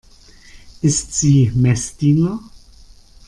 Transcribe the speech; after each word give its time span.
Ist 0.81 1.13
sie 1.13 1.51
Messdiener? 1.53 2.39